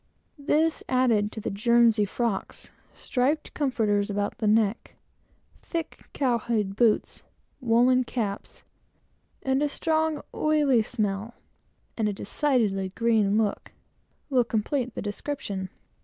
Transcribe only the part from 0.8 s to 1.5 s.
added to